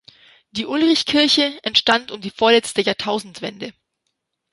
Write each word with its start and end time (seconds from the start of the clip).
Die 0.49 0.65
Ulrich-Kirche 0.65 1.59
entstand 1.61 2.09
um 2.09 2.21
die 2.21 2.31
vorletzte 2.31 2.81
Jahrtausendwende. 2.81 3.71